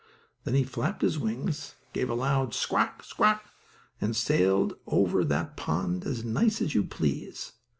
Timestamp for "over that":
4.87-5.55